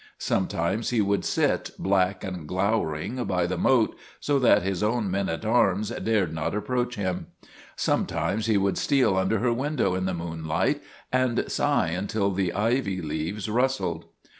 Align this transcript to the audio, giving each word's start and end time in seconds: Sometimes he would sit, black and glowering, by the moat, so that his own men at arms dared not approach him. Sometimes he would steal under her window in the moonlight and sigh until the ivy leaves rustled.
Sometimes 0.17 0.89
he 0.89 0.99
would 0.99 1.23
sit, 1.23 1.69
black 1.77 2.23
and 2.23 2.47
glowering, 2.47 3.23
by 3.25 3.45
the 3.45 3.55
moat, 3.55 3.95
so 4.19 4.39
that 4.39 4.63
his 4.63 4.81
own 4.81 5.11
men 5.11 5.29
at 5.29 5.45
arms 5.45 5.91
dared 5.91 6.33
not 6.33 6.55
approach 6.55 6.95
him. 6.95 7.27
Sometimes 7.75 8.47
he 8.47 8.57
would 8.57 8.79
steal 8.79 9.15
under 9.15 9.37
her 9.37 9.53
window 9.53 9.93
in 9.93 10.05
the 10.05 10.15
moonlight 10.15 10.81
and 11.11 11.45
sigh 11.51 11.89
until 11.89 12.31
the 12.31 12.51
ivy 12.51 12.99
leaves 12.99 13.47
rustled. 13.47 14.05